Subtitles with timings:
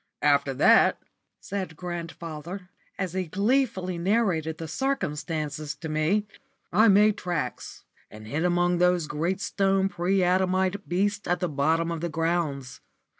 [0.23, 0.97] "After that,"
[1.39, 6.25] said grandfather, as he gleefully narrated the circumstances to me,
[6.73, 11.91] "I made tracks and hid among those great stone pre adamite beasts at the bottom
[11.91, 12.81] of the grounds.